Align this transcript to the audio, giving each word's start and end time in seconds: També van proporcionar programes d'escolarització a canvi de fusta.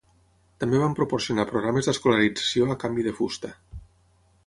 També 0.63 0.79
van 0.83 0.95
proporcionar 0.99 1.45
programes 1.51 1.89
d'escolarització 1.91 2.73
a 2.77 2.81
canvi 2.85 3.09
de 3.11 3.17
fusta. 3.23 3.57